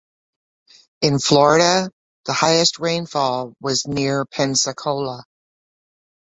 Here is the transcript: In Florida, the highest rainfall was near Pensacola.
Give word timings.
In 1.01 1.19
Florida, 1.19 1.91
the 2.25 2.33
highest 2.33 2.79
rainfall 2.79 3.53
was 3.59 3.85
near 3.87 4.25
Pensacola. 4.25 5.25